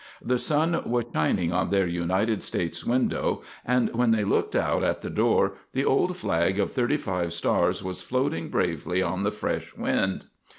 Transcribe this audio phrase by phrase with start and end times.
[0.25, 5.03] The sun was shining on their United States window, and when they looked out at
[5.03, 9.75] the door, the old flag of thirty five stars was floating bravely on the fresh
[9.75, 10.25] wind.